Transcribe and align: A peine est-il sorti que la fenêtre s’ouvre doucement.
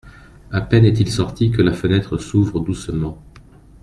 A 0.51 0.61
peine 0.61 0.85
est-il 0.85 1.11
sorti 1.11 1.51
que 1.51 1.61
la 1.61 1.73
fenêtre 1.73 2.17
s’ouvre 2.17 2.59
doucement. 2.59 3.21